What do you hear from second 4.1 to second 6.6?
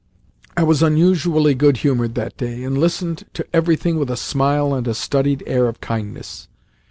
smile and a studied air of kindness.